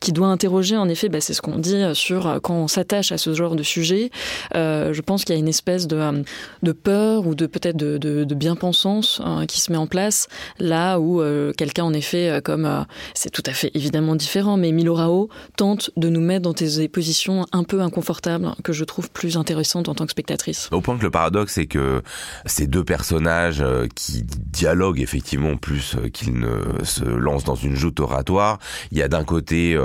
qui 0.00 0.12
doit 0.12 0.28
interroger, 0.28 0.76
en 0.76 0.88
effet, 0.88 1.08
bah, 1.08 1.20
c'est 1.22 1.32
ce 1.32 1.40
qu'on 1.40 1.58
dit 1.58 1.82
sur 1.94 2.40
quand 2.42 2.54
on 2.54 2.68
s'attache 2.68 3.10
à 3.12 3.18
ce 3.18 3.32
genre 3.32 3.56
de 3.56 3.62
sujet. 3.62 4.10
je 4.54 5.00
pense 5.00 5.24
qu'il 5.24 5.34
y 5.34 5.38
a 5.38 5.40
une 5.40 5.48
espèce 5.48 5.86
de, 5.86 6.24
de 6.62 6.72
peur 6.72 7.26
ou 7.26 7.34
de 7.34 7.46
peut-être 7.46 7.76
de, 7.76 7.96
de, 7.96 8.24
de 8.24 8.34
bien-pensance 8.34 9.22
qui 9.48 9.60
se 9.60 9.72
met 9.72 9.78
en 9.78 9.86
place 9.86 10.25
là 10.58 10.98
où 10.98 11.20
euh, 11.20 11.52
quelqu'un 11.56 11.84
en 11.84 11.92
effet 11.92 12.30
euh, 12.30 12.40
comme 12.40 12.64
euh, 12.64 12.82
c'est 13.14 13.30
tout 13.30 13.42
à 13.46 13.52
fait 13.52 13.70
évidemment 13.74 14.16
différent 14.16 14.56
mais 14.56 14.72
Milo 14.72 14.94
Rao 14.94 15.28
tente 15.56 15.90
de 15.96 16.08
nous 16.08 16.20
mettre 16.20 16.42
dans 16.42 16.52
des 16.52 16.88
positions 16.88 17.46
un 17.52 17.64
peu 17.64 17.80
inconfortables 17.80 18.54
que 18.64 18.72
je 18.72 18.84
trouve 18.84 19.10
plus 19.10 19.36
intéressantes 19.36 19.88
en 19.88 19.94
tant 19.94 20.06
que 20.06 20.12
spectatrice. 20.12 20.68
Au 20.72 20.80
point 20.80 20.96
que 20.96 21.02
le 21.02 21.10
paradoxe 21.10 21.54
c'est 21.54 21.66
que 21.66 22.02
ces 22.46 22.66
deux 22.66 22.84
personnages 22.84 23.64
qui 23.94 24.22
dialoguent 24.24 25.00
effectivement 25.00 25.56
plus 25.56 25.96
qu'ils 26.12 26.38
ne 26.38 26.84
se 26.84 27.04
lancent 27.04 27.44
dans 27.44 27.54
une 27.54 27.74
joute 27.74 28.00
oratoire, 28.00 28.58
il 28.90 28.98
y 28.98 29.02
a 29.02 29.08
d'un 29.08 29.24
côté 29.24 29.78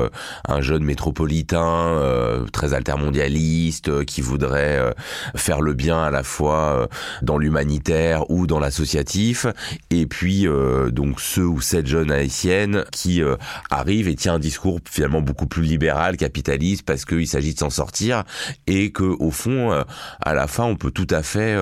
un 0.47 0.61
jeune 0.61 0.83
métropolitain 0.83 1.99
très 2.53 2.73
altermondialiste 2.73 4.05
qui 4.05 4.21
voudrait 4.21 4.93
faire 5.35 5.61
le 5.61 5.73
bien 5.73 6.01
à 6.01 6.11
la 6.11 6.23
fois 6.23 6.87
dans 7.21 7.37
l'humanitaire 7.37 8.29
ou 8.29 8.47
dans 8.47 8.59
l'associatif 8.59 9.45
et 9.89 10.05
puis 10.05 10.30
euh, 10.45 10.91
donc 10.91 11.19
ceux 11.19 11.45
ou 11.45 11.61
cette 11.61 11.87
jeune 11.87 12.11
haïtienne 12.11 12.85
qui 12.91 13.21
euh, 13.21 13.35
arrive 13.69 14.07
et 14.07 14.15
tient 14.15 14.35
un 14.35 14.39
discours 14.39 14.79
finalement 14.89 15.21
beaucoup 15.21 15.47
plus 15.47 15.63
libéral, 15.63 16.17
capitaliste, 16.17 16.83
parce 16.83 17.05
qu'il 17.05 17.27
s'agit 17.27 17.53
de 17.53 17.59
s'en 17.59 17.69
sortir 17.69 18.23
et 18.67 18.91
que 18.91 19.03
au 19.03 19.31
fond, 19.31 19.71
euh, 19.71 19.83
à 20.21 20.33
la 20.33 20.47
fin, 20.47 20.63
on 20.63 20.75
peut 20.75 20.91
tout 20.91 21.07
à 21.09 21.23
fait 21.23 21.57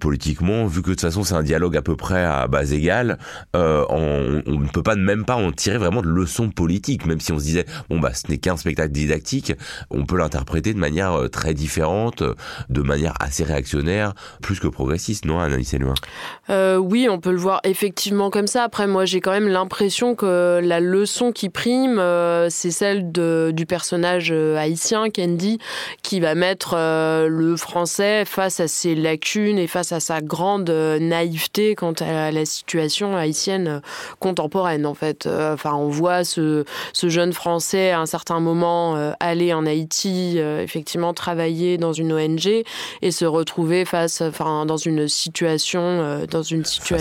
politiquement, 0.00 0.66
vu 0.66 0.82
que 0.82 0.88
de 0.88 0.94
toute 0.94 1.00
façon 1.00 1.24
c'est 1.24 1.34
un 1.34 1.42
dialogue 1.42 1.76
à 1.76 1.82
peu 1.82 1.96
près 1.96 2.24
à 2.24 2.46
base 2.46 2.72
égale, 2.72 3.18
on, 3.54 4.42
on, 4.46 4.58
ne 4.60 4.68
peut 4.68 4.82
pas 4.82 4.96
même 4.96 5.24
pas 5.24 5.36
en 5.36 5.52
tirer 5.52 5.78
vraiment 5.78 6.02
de 6.02 6.08
leçons 6.08 6.50
politiques, 6.50 7.06
même 7.06 7.20
si 7.20 7.32
on 7.32 7.38
se 7.38 7.44
disait 7.44 7.66
bon 7.88 7.98
bah 7.98 8.14
ce 8.14 8.30
n'est 8.30 8.38
qu'un 8.38 8.56
spectacle 8.56 8.92
didactique, 8.92 9.52
on 9.90 10.04
peut 10.04 10.16
l'interpréter 10.16 10.74
de 10.74 10.78
manière 10.78 11.28
très 11.30 11.54
différente, 11.54 12.22
de 12.68 12.82
manière 12.82 13.14
assez 13.20 13.44
réactionnaire, 13.44 14.14
plus 14.40 14.60
que 14.60 14.68
progressiste, 14.68 15.24
non, 15.24 15.40
Anaïs 15.40 15.72
Elouin 15.74 15.94
euh, 16.50 16.76
Oui, 16.76 17.08
on 17.10 17.18
peut 17.20 17.30
le 17.30 17.38
voir 17.38 17.60
effectivement 17.64 18.30
comme 18.30 18.46
ça. 18.46 18.64
Après, 18.64 18.86
moi, 18.86 19.04
j'ai 19.04 19.20
quand 19.20 19.30
même 19.30 19.48
l'impression 19.48 20.14
que 20.14 20.60
la 20.62 20.80
leçon 20.80 21.32
qui 21.32 21.48
prime, 21.48 21.98
euh, 21.98 22.48
c'est 22.50 22.70
celle 22.70 23.12
de, 23.12 23.52
du 23.54 23.66
personnage 23.66 24.30
euh, 24.32 24.56
haïtien, 24.56 25.10
Candy, 25.10 25.58
qui 26.02 26.20
va 26.20 26.34
mettre 26.34 26.74
euh, 26.76 27.28
le 27.28 27.56
français 27.56 28.24
face 28.24 28.60
à 28.60 28.68
ses 28.68 28.94
lacunes 28.94 29.58
et 29.58 29.66
face 29.66 29.92
à 29.92 30.00
sa 30.00 30.20
grande 30.20 30.70
naïveté 30.70 31.74
quant 31.74 31.92
à 32.00 32.30
la 32.30 32.44
situation 32.44 33.16
haïtienne 33.16 33.82
contemporaine, 34.18 34.86
en 34.86 34.94
fait. 34.94 35.26
Enfin, 35.26 35.74
on 35.74 35.88
voit 35.88 36.24
ce, 36.24 36.64
ce 36.92 37.08
jeune 37.08 37.32
français 37.32 37.90
à 37.90 38.00
un 38.00 38.06
certain 38.06 38.40
moment 38.40 39.12
aller 39.20 39.52
en 39.52 39.66
Haïti, 39.66 40.38
effectivement 40.38 41.14
travailler 41.14 41.78
dans 41.78 41.92
une 41.92 42.12
ONG 42.12 42.64
et 43.02 43.10
se 43.10 43.24
retrouver 43.24 43.84
face, 43.84 44.20
enfin, 44.20 44.66
dans 44.66 44.76
une 44.76 45.08
situation, 45.08 46.26
dans 46.30 46.42
une 46.42 46.64
situation 46.64 46.96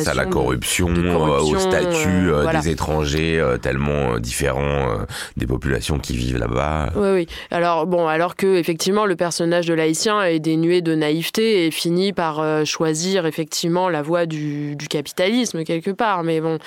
corruption, 0.52 0.88
au 0.88 1.58
statut 1.58 2.32
des 2.52 2.70
étrangers 2.70 3.44
tellement 3.62 4.20
différents 4.20 5.06
des 5.38 5.48
populations 5.48 6.00
qui 6.00 6.16
vivent 6.16 6.38
là-bas. 6.38 6.90
Oui, 6.96 7.10
oui. 7.14 7.28
Alors 7.52 7.88
bon, 7.88 8.08
alors 8.08 8.36
que 8.36 8.58
effectivement 8.58 9.06
le 9.06 9.16
personnage 9.16 9.68
de 9.68 9.74
l'haïtien 9.74 10.22
est 10.24 10.40
dénué 10.40 10.82
de 10.82 10.96
naïveté 10.96 11.66
et 11.66 11.72
finit 11.72 12.14
par 12.14 12.66
choisir 12.66 13.26
effectivement 13.26 13.90
la 13.90 14.02
voie 14.02 14.26
du, 14.26 14.76
du 14.76 14.88
capitalisme 14.88 15.64
quelque 15.64 15.92
part. 15.92 16.24
Mais 16.24 16.42
bon, 16.42 16.58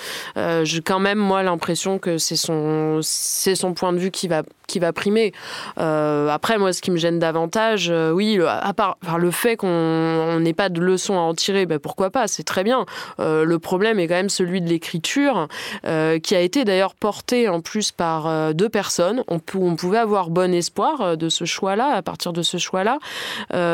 j'ai 0.63 0.81
quand 0.81 0.99
même 0.99 1.19
moi 1.19 1.43
l'impression 1.43 1.99
que 1.99 2.17
c'est 2.17 2.35
son 2.35 2.99
c'est 3.01 3.55
son 3.55 3.73
point 3.73 3.93
de 3.93 3.99
vue 3.99 4.11
qui 4.11 4.27
va 4.27 4.43
qui 4.67 4.79
va 4.79 4.93
primer. 4.93 5.31
Euh, 5.77 6.27
après, 6.29 6.57
moi, 6.57 6.73
ce 6.73 6.81
qui 6.81 6.91
me 6.91 6.97
gêne 6.97 7.19
davantage, 7.19 7.89
euh, 7.89 8.11
oui, 8.11 8.39
à 8.45 8.73
part 8.73 8.97
le 9.17 9.31
fait 9.31 9.55
qu'on 9.55 10.39
n'ait 10.39 10.53
pas 10.53 10.69
de 10.69 10.81
leçons 10.81 11.15
à 11.15 11.21
en 11.21 11.33
tirer, 11.33 11.65
ben, 11.65 11.79
pourquoi 11.79 12.09
pas, 12.09 12.27
c'est 12.27 12.43
très 12.43 12.63
bien. 12.63 12.85
Euh, 13.19 13.43
le 13.43 13.59
problème 13.59 13.74
est 13.83 14.07
quand 14.07 14.15
même 14.15 14.29
celui 14.29 14.61
de 14.61 14.67
l'écriture, 14.67 15.47
qui 15.83 16.35
a 16.35 16.39
été 16.39 16.63
d'ailleurs 16.63 16.95
porté 16.95 17.49
en 17.49 17.61
plus 17.61 17.91
par 17.91 18.53
deux 18.53 18.69
personnes. 18.69 19.23
On, 19.27 19.39
pouvait 19.39 19.97
avoir 19.97 20.29
bon 20.29 20.53
espoir 20.53 21.17
de 21.17 21.29
ce 21.29 21.45
choix-là, 21.45 21.89
à 21.89 22.01
partir 22.01 22.33
de 22.33 22.41
ce 22.41 22.57
choix-là. 22.57 22.99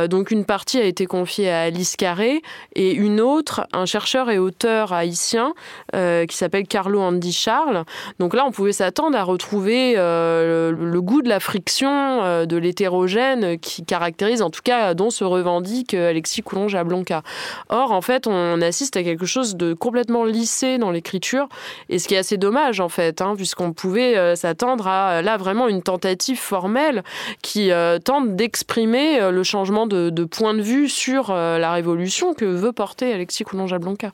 donc 0.07 0.31
une 0.31 0.45
partie 0.45 0.79
a 0.79 0.83
été 0.83 1.05
confiée 1.05 1.49
à 1.49 1.61
Alice 1.61 1.95
Carré 1.95 2.41
et 2.75 2.93
une 2.93 3.21
autre, 3.21 3.67
un 3.73 3.85
chercheur 3.85 4.29
et 4.29 4.39
auteur 4.39 4.93
haïtien 4.93 5.53
qui 5.93 6.35
s'appelle 6.35 6.67
Carlo 6.67 7.01
Andy 7.01 7.33
Charles. 7.33 7.85
Donc 8.19 8.33
là, 8.33 8.43
on 8.45 8.51
pouvait 8.51 8.73
s'attendre 8.73 9.17
à 9.17 9.23
retrouver 9.23 9.95
le 9.95 10.99
goût 11.01 11.21
de 11.21 11.29
la 11.29 11.39
friction, 11.39 11.91
euh, 12.23 12.45
de 12.45 12.57
l'hétérogène 12.57 13.57
qui 13.59 13.83
caractérise, 13.83 14.41
en 14.41 14.49
tout 14.49 14.61
cas, 14.63 14.93
dont 14.93 15.09
se 15.09 15.23
revendique 15.23 15.93
euh, 15.93 16.09
Alexis 16.09 16.41
Coulonge 16.41 16.77
Blanca. 16.83 17.21
Or, 17.69 17.91
en 17.91 18.01
fait, 18.01 18.27
on 18.27 18.61
assiste 18.61 18.97
à 18.97 19.03
quelque 19.03 19.25
chose 19.25 19.55
de 19.55 19.73
complètement 19.73 19.90
lissé 20.25 20.77
dans 20.77 20.91
l'écriture, 20.91 21.47
et 21.89 21.99
ce 21.99 22.07
qui 22.07 22.15
est 22.15 22.17
assez 22.17 22.37
dommage, 22.37 22.79
en 22.79 22.89
fait, 22.89 23.21
hein, 23.21 23.33
puisqu'on 23.35 23.73
pouvait 23.73 24.17
euh, 24.17 24.35
s'attendre 24.35 24.87
à, 24.87 25.21
là, 25.21 25.37
vraiment 25.37 25.67
une 25.67 25.81
tentative 25.81 26.39
formelle 26.39 27.03
qui 27.41 27.71
tente 28.03 28.35
d'exprimer 28.35 29.31
le 29.31 29.43
changement 29.43 29.87
de, 29.87 30.23
point 30.23 30.53
de 30.53 30.61
vue 30.61 30.89
sur 30.89 31.33
la 31.33 31.71
révolution 31.71 32.33
que 32.33 32.45
veut 32.45 32.71
porter 32.71 33.13
Alexis 33.13 33.43
Blanca. 33.43 34.11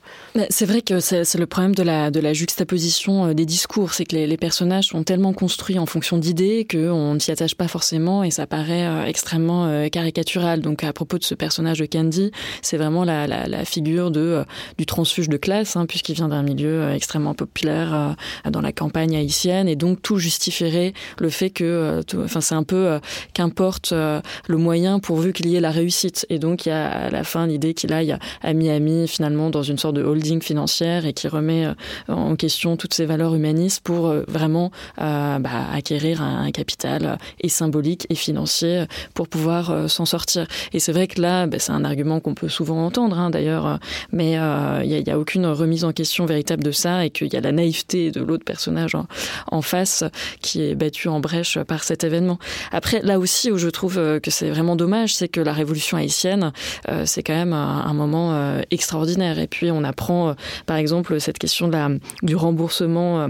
C'est 0.50 0.66
vrai 0.66 0.82
que 0.82 1.00
c'est 1.00 1.36
le 1.36 1.46
problème 1.46 1.76
de 1.76 1.84
la, 1.84 2.12
de 2.12 2.20
la 2.20 2.34
juxtaposition 2.34 3.34
des 3.34 3.46
discours, 3.46 3.94
c'est 3.94 4.06
que 4.06 4.16
les, 4.16 4.28
les 4.28 4.38
personnages 4.38 4.88
sont 4.88 5.04
tellement 5.04 5.34
construits 5.34 5.80
en 5.80 5.86
fonction 5.86 6.18
d'idées 6.18 6.68
qu'on 6.70 7.14
ne 7.14 7.20
s'y 7.20 7.32
attache 7.32 7.56
pas 7.56 7.68
forcément 7.68 8.24
et 8.24 8.32
ça 8.32 8.48
paraît 8.48 8.88
euh, 8.88 9.06
extrêmement 9.06 9.66
euh, 9.66 9.88
caricatural. 9.90 10.62
Donc 10.62 10.84
à 10.84 10.94
propos 10.94 11.18
de 11.18 11.24
ce 11.24 11.36
personnage 11.36 11.80
de 11.80 11.86
Candy, 11.86 12.32
c'est 12.62 12.78
vraiment 12.78 13.04
la, 13.04 13.66
figure 13.66 14.12
de 14.12 14.20
euh, 14.20 14.44
du 14.78 14.86
transfuge 14.86 15.30
de 15.30 15.38
classe, 15.38 15.67
hein, 15.76 15.86
puisqu'il 15.86 16.14
vient 16.14 16.28
d'un 16.28 16.44
milieu 16.44 16.92
extrêmement 16.92 17.34
populaire 17.34 18.16
dans 18.50 18.62
la 18.62 18.72
campagne 18.72 19.16
haïtienne 19.16 19.68
et 19.68 19.76
donc 19.76 20.02
tout 20.02 20.18
justifierait 20.18 20.94
le 21.20 21.30
fait 21.30 21.50
que, 21.50 22.02
enfin 22.24 22.42
c'est 22.42 22.56
un 22.56 22.64
peu 22.64 23.00
qu'importe 23.34 23.92
le 23.92 24.58
moyen 24.58 25.00
pourvu 25.00 25.34
qu'il 25.34 25.48
y 25.48 25.56
ait 25.56 25.62
la 25.62 25.72
réussite. 25.72 26.26
Et 26.30 26.40
donc 26.40 26.66
il 26.66 26.70
y 26.70 26.72
a 26.72 26.88
à 26.88 27.10
la 27.10 27.24
fin 27.24 27.48
l'idée 27.48 27.74
qu'il 27.74 27.94
aille 27.94 28.18
à 28.42 28.54
Miami 28.54 29.08
finalement 29.08 29.50
dans 29.50 29.64
une 29.64 29.78
sorte 29.78 29.96
de 29.96 30.04
holding 30.04 30.42
financière 30.42 31.06
et 31.06 31.14
qui 31.14 31.28
remet 31.28 31.68
en 32.08 32.36
question 32.36 32.78
toutes 32.78 32.94
ses 32.94 33.06
valeurs 33.06 33.36
humanistes 33.36 33.82
pour 33.82 34.14
vraiment 34.28 34.72
bah, 34.98 35.68
acquérir 35.74 36.22
un, 36.22 36.52
capital 36.52 37.06
euh, 37.06 37.16
et 37.40 37.50
symbolique 37.50 38.08
et 38.10 38.16
financier 38.16 38.80
euh, 38.80 38.86
pour 39.14 39.28
pouvoir 39.28 39.72
euh, 39.72 39.88
s'en 39.88 40.06
sortir. 40.06 40.48
Et 40.74 40.80
c'est 40.80 40.92
vrai 40.92 41.08
que 41.08 41.22
là, 41.22 41.48
ben, 41.48 41.60
c'est 41.60 41.72
un 41.72 41.84
argument 41.84 42.20
qu'on 42.20 42.34
peut 42.34 42.50
souvent 42.50 42.86
entendre 42.86 43.20
hein, 43.20 43.30
d'ailleurs, 43.30 43.80
mais 44.12 44.34
il 44.84 45.04
n'y 45.04 45.12
a, 45.12 45.20
aucune 45.20 45.46
remise 45.58 45.84
en 45.84 45.92
question 45.92 46.26
véritable 46.26 46.64
de 46.64 46.72
ça 46.72 47.06
et 47.06 47.10
qu'il 47.10 47.32
y 47.34 47.36
a 47.36 47.42
la 47.42 47.52
naïveté 47.52 48.12
de 48.12 48.22
l'autre 48.22 48.46
personnage 48.46 48.96
en, 49.52 49.62
face 49.62 50.04
qui 50.42 50.64
est 50.64 50.76
battu 50.76 51.08
en 51.08 51.20
brèche 51.20 51.60
par 51.60 51.84
cet 51.84 52.04
événement. 52.04 52.40
Après, 52.72 53.02
là 53.02 53.20
aussi 53.20 53.52
où 53.52 53.58
je 53.58 53.68
trouve 53.68 53.96
que 54.22 54.32
c'est 54.32 54.50
vraiment 54.50 54.76
dommage, 54.76 55.16
c'est 55.16 55.28
que 55.28 55.42
la 55.42 55.54
révolution 55.54 55.98
haïtienne, 55.98 56.54
c'est 57.06 57.24
quand 57.24 57.34
même 57.34 57.54
un, 57.54 57.94
moment 57.94 58.60
extraordinaire. 58.72 59.40
Et 59.40 59.48
puis 59.48 59.72
on 59.72 59.84
apprend, 59.84 60.36
par 60.66 60.78
exemple, 60.78 61.20
cette 61.20 61.40
question 61.40 61.70
du 62.22 62.36
remboursement 62.36 63.28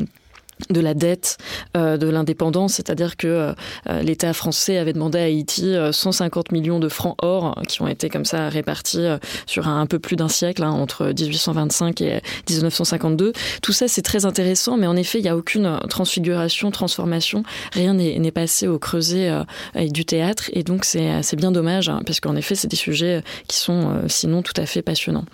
de 0.70 0.82
la 0.82 0.94
dette 0.94 1.38
euh, 1.76 1.98
de 1.98 2.08
l'indépendance, 2.08 2.74
c'est-à-dire 2.74 3.18
que 3.18 3.28
euh, 3.28 4.02
l'État 4.02 4.34
français 4.34 4.78
avait 4.78 4.94
demandé 4.94 5.20
à 5.20 5.24
Haïti 5.24 5.76
150 5.92 6.48
euh, 6.52 6.56
millions 6.56 6.80
de 6.80 6.90
francs 6.90 7.16
or 7.22 7.62
qui 7.68 7.82
ont 7.82 7.88
été 7.88 8.10
comme 8.10 8.26
ça 8.26 8.50
répartis 8.50 9.06
sur 9.46 9.68
un, 9.68 9.86
peu 9.86 10.00
plus 10.00 10.16
d'un 10.16 10.28
siècle, 10.28 10.64
hein, 10.64 10.72
entre 10.72 11.08
1825 11.08 12.02
et 12.02 12.22
1952. 12.50 13.34
Tout 13.62 13.72
ça, 13.72 13.88
c'est 13.88 14.02
très 14.02 14.26
intéressant, 14.26 14.78
mais 14.78 14.88
en 14.88 14.96
effet, 14.96 15.20
il 15.20 15.24
n'y 15.24 15.30
a 15.30 15.38
aucune 15.38 15.80
transfiguration, 15.90 16.72
transformation, 16.72 17.44
rien 17.74 17.94
n'est 17.94 18.32
passé 18.32 18.68
au 18.68 18.80
creuset 18.80 19.32
du 19.76 20.06
théâtre, 20.06 20.50
et 20.54 20.64
donc 20.64 20.86
c'est 20.86 21.36
bien 21.36 21.52
dommage, 21.52 21.90
hein, 21.90 22.02
parce 22.06 22.20
qu'en 22.20 22.36
effet, 22.36 22.56
c'est 22.56 22.68
des 22.68 22.76
sujets 22.76 23.22
qui 23.48 23.58
sont 23.58 24.02
sinon 24.08 24.42
tout 24.42 24.54
à 24.58 24.66
fait 24.66 24.82
passionnants. 24.82 25.26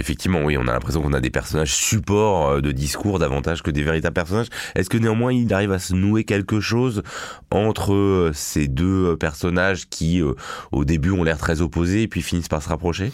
Effectivement, 0.00 0.40
oui, 0.42 0.56
on 0.56 0.62
a 0.66 0.72
l'impression 0.72 1.02
qu'on 1.02 1.12
a 1.12 1.20
des 1.20 1.28
personnages 1.28 1.74
supports 1.74 2.48
euh, 2.48 2.60
de 2.62 2.72
discours 2.72 3.18
davantage 3.18 3.62
que 3.62 3.70
des 3.70 3.82
véritables 3.82 4.14
personnages. 4.14 4.48
Est-ce 4.74 4.88
que 4.88 4.96
néanmoins 4.96 5.30
il 5.30 5.52
arrive 5.52 5.72
à 5.72 5.78
se 5.78 5.92
nouer 5.92 6.24
quelque 6.24 6.58
chose 6.58 7.02
entre 7.50 7.92
euh, 7.92 8.30
ces 8.32 8.66
deux 8.66 9.14
personnages 9.18 9.90
qui, 9.90 10.22
euh, 10.22 10.32
au 10.72 10.86
début, 10.86 11.10
ont 11.10 11.22
l'air 11.22 11.36
très 11.36 11.60
opposés 11.60 12.02
et 12.02 12.08
puis 12.08 12.22
finissent 12.22 12.48
par 12.48 12.62
se 12.62 12.70
rapprocher? 12.70 13.12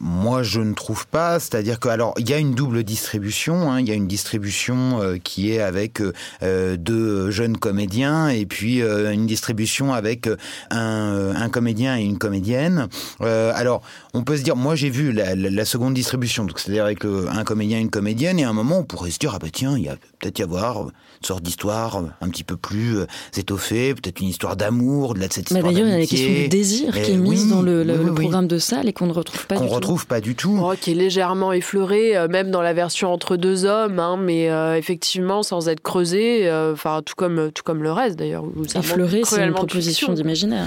Moi, 0.00 0.42
je 0.42 0.60
ne 0.60 0.74
trouve 0.74 1.06
pas. 1.06 1.40
C'est-à-dire 1.40 1.80
que, 1.80 1.88
alors, 1.88 2.14
il 2.18 2.28
y 2.28 2.32
a 2.32 2.38
une 2.38 2.54
double 2.54 2.84
distribution. 2.84 3.70
Hein. 3.70 3.80
Il 3.80 3.88
y 3.88 3.90
a 3.90 3.94
une 3.94 4.06
distribution 4.06 5.00
euh, 5.00 5.16
qui 5.22 5.52
est 5.52 5.60
avec 5.60 6.00
euh, 6.42 6.76
deux 6.76 7.30
jeunes 7.30 7.56
comédiens 7.56 8.28
et 8.28 8.46
puis 8.46 8.82
euh, 8.82 9.12
une 9.12 9.26
distribution 9.26 9.92
avec 9.92 10.28
un, 10.70 11.34
un, 11.34 11.48
comédien 11.48 11.98
et 11.98 12.02
une 12.02 12.18
comédienne. 12.18 12.88
alors, 13.20 13.82
on 14.14 14.22
peut 14.22 14.36
se 14.36 14.42
dire, 14.42 14.56
moi, 14.56 14.74
j'ai 14.74 14.90
vu 14.90 15.12
la, 15.12 15.34
la, 15.34 15.64
seconde 15.64 15.94
distribution, 15.94 16.44
donc 16.44 16.58
c'est-à-dire 16.58 16.84
avec 16.84 17.04
un 17.04 17.44
comédien 17.44 17.78
et 17.78 17.80
une 17.80 17.90
comédienne, 17.90 18.38
et 18.38 18.44
à 18.44 18.50
un 18.50 18.52
moment, 18.52 18.78
on 18.78 18.84
pourrait 18.84 19.10
se 19.10 19.18
dire, 19.18 19.32
ah 19.34 19.38
bah 19.38 19.48
tiens, 19.52 19.76
il 19.76 19.84
y 19.84 19.88
a 19.88 19.96
peut-être 20.18 20.38
y 20.38 20.42
avoir 20.42 20.82
une 20.82 20.90
sorte 21.22 21.42
d'histoire 21.42 22.02
un 22.20 22.28
petit 22.28 22.44
peu 22.44 22.56
plus 22.56 22.98
étoffée, 23.36 23.94
peut-être 23.94 24.20
une 24.20 24.28
histoire 24.28 24.56
d'amour, 24.56 25.14
de 25.14 25.20
la 25.20 25.28
cette 25.30 25.50
histoire 25.50 25.62
D'ailleurs, 25.62 25.86
il 25.86 25.90
y 25.90 25.94
a 25.94 25.98
la 25.98 26.06
question 26.06 26.32
du 26.32 26.48
désir 26.48 26.92
qui 26.94 27.12
est 27.12 27.16
mise 27.16 27.48
dans 27.48 27.62
le, 27.62 27.82
le, 27.82 28.14
programme 28.14 28.48
de 28.48 28.58
salle 28.58 28.88
et 28.88 28.92
qu'on 28.92 29.06
ne 29.06 29.12
retrouve 29.12 29.46
pas 29.46 29.56
du 29.56 29.62
retrouve 29.78 29.87
pas 29.96 30.20
du 30.20 30.34
tout. 30.34 30.60
Oh, 30.62 30.74
qui 30.78 30.92
est 30.92 30.94
légèrement 30.94 31.52
effleuré, 31.52 32.16
euh, 32.16 32.28
même 32.28 32.50
dans 32.50 32.60
la 32.60 32.72
version 32.72 33.12
entre 33.12 33.36
deux 33.36 33.64
hommes, 33.64 33.98
hein, 33.98 34.18
mais 34.18 34.50
euh, 34.50 34.76
effectivement 34.76 35.42
sans 35.42 35.68
être 35.68 35.80
creusé, 35.80 36.48
euh, 36.48 36.72
enfin 36.74 37.00
tout 37.04 37.14
comme 37.16 37.50
tout 37.52 37.62
comme 37.62 37.82
le 37.82 37.92
reste 37.92 38.18
d'ailleurs. 38.18 38.44
Effleuré, 38.74 39.22
c'est 39.24 39.44
une 39.44 39.54
proposition 39.54 40.12
d'imaginaire. 40.12 40.66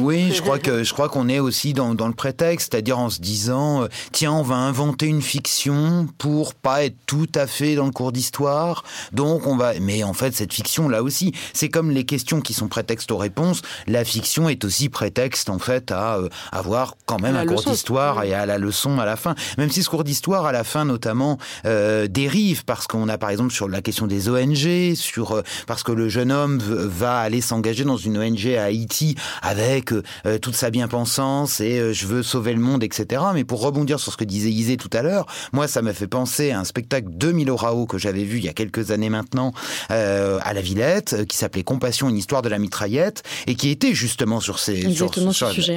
Oui, 0.00 0.32
je 0.32 0.42
crois 0.42 0.58
que 0.58 0.82
je 0.82 0.92
crois 0.92 1.08
qu'on 1.08 1.28
est 1.28 1.38
aussi 1.38 1.72
dans, 1.72 1.94
dans 1.94 2.08
le 2.08 2.14
prétexte, 2.14 2.72
c'est-à-dire 2.72 2.98
en 2.98 3.08
se 3.08 3.20
disant 3.20 3.86
tiens, 4.12 4.32
on 4.32 4.42
va 4.42 4.56
inventer 4.56 5.06
une 5.06 5.22
fiction 5.22 6.08
pour 6.18 6.54
pas 6.54 6.84
être 6.84 6.96
tout 7.06 7.28
à 7.34 7.46
fait 7.46 7.76
dans 7.76 7.86
le 7.86 7.92
cours 7.92 8.12
d'histoire, 8.12 8.82
donc 9.12 9.46
on 9.46 9.56
va. 9.56 9.74
Mais 9.80 10.02
en 10.02 10.12
fait, 10.12 10.34
cette 10.34 10.52
fiction 10.52 10.88
là 10.88 11.02
aussi, 11.02 11.32
c'est 11.52 11.68
comme 11.68 11.90
les 11.90 12.04
questions 12.04 12.40
qui 12.40 12.52
sont 12.52 12.68
prétexte 12.68 13.12
aux 13.12 13.16
réponses. 13.16 13.62
La 13.86 14.04
fiction 14.04 14.48
est 14.48 14.64
aussi 14.64 14.88
prétexte 14.88 15.50
en 15.50 15.58
fait 15.58 15.92
à 15.92 16.18
avoir 16.50 16.96
quand 17.06 17.20
même 17.20 17.36
un 17.36 17.46
cours 17.46 17.62
d'histoire 17.62 18.24
et 18.24 18.34
à 18.34 18.46
la 18.46 18.55
leçon 18.58 18.98
à 18.98 19.04
la 19.04 19.16
fin. 19.16 19.34
Même 19.58 19.70
si 19.70 19.82
ce 19.82 19.90
cours 19.90 20.04
d'histoire 20.04 20.46
à 20.46 20.52
la 20.52 20.64
fin 20.64 20.84
notamment 20.84 21.38
euh, 21.64 22.06
dérive 22.08 22.64
parce 22.64 22.86
qu'on 22.86 23.08
a 23.08 23.18
par 23.18 23.30
exemple 23.30 23.52
sur 23.52 23.68
la 23.68 23.82
question 23.82 24.06
des 24.06 24.28
ONG, 24.28 24.94
sur 24.94 25.32
euh, 25.32 25.42
parce 25.66 25.82
que 25.82 25.92
le 25.92 26.08
jeune 26.08 26.32
homme 26.32 26.58
va 26.58 27.18
aller 27.18 27.40
s'engager 27.40 27.84
dans 27.84 27.96
une 27.96 28.18
ONG 28.18 28.46
à 28.58 28.64
Haïti 28.64 29.16
avec 29.42 29.92
euh, 29.92 30.38
toute 30.40 30.54
sa 30.54 30.70
bien-pensance 30.70 31.60
et 31.60 31.92
je 31.92 32.06
veux 32.06 32.22
sauver 32.22 32.52
le 32.52 32.60
monde, 32.60 32.82
etc. 32.82 33.22
Mais 33.34 33.44
pour 33.44 33.60
rebondir 33.60 34.00
sur 34.00 34.12
ce 34.12 34.16
que 34.16 34.24
disait 34.24 34.50
Isée 34.50 34.76
tout 34.76 34.90
à 34.92 35.02
l'heure, 35.02 35.26
moi 35.52 35.68
ça 35.68 35.82
m'a 35.82 35.92
fait 35.92 36.06
penser 36.06 36.50
à 36.50 36.60
un 36.60 36.64
spectacle 36.64 37.08
de 37.10 37.32
Milo 37.32 37.56
Rao 37.56 37.86
que 37.86 37.98
j'avais 37.98 38.24
vu 38.24 38.38
il 38.38 38.44
y 38.44 38.48
a 38.48 38.52
quelques 38.52 38.90
années 38.90 39.10
maintenant 39.10 39.52
à 39.88 40.52
la 40.52 40.60
Villette 40.60 41.26
qui 41.26 41.36
s'appelait 41.36 41.62
Compassion, 41.62 42.08
une 42.08 42.16
histoire 42.16 42.42
de 42.42 42.48
la 42.48 42.58
mitraillette 42.58 43.22
et 43.46 43.54
qui 43.54 43.70
était 43.70 43.94
justement 43.94 44.40
sur 44.40 44.58
ces 44.58 44.90
sur, 44.92 45.10